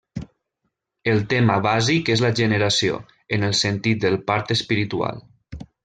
[1.11, 2.97] El tema bàsic és la generació,
[3.39, 5.23] en el sentit del part espiritual.